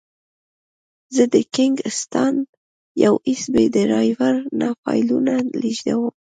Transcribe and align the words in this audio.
زه 1.15 1.23
د 1.33 1.35
کینګ 1.55 1.77
سټان 1.99 2.35
یو 3.03 3.13
ایس 3.27 3.43
بي 3.53 3.65
ډرایو 3.75 4.21
نه 4.59 4.69
فایلونه 4.81 5.33
لېږدوم. 5.61 6.15